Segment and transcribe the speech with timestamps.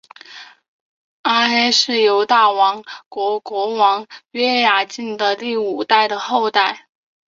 [1.21, 6.87] 阿黑是犹大王国国王约雅敬的第五代的后代。